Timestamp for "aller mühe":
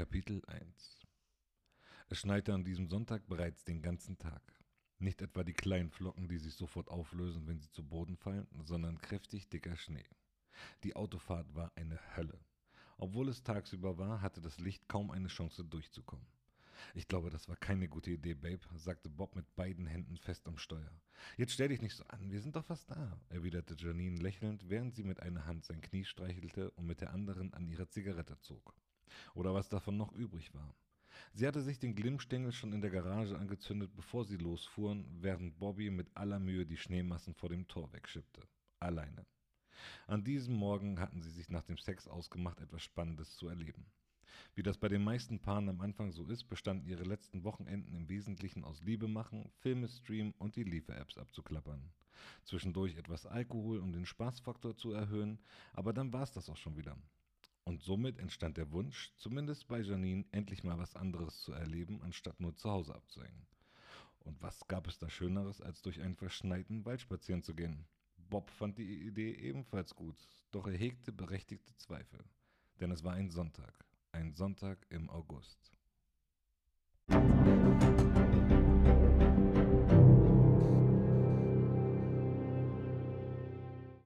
36.16-36.66